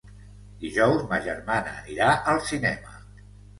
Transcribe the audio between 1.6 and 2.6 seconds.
anirà al